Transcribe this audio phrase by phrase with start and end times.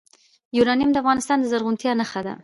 [0.57, 2.33] یورانیم د افغانستان د زرغونتیا نښه ده.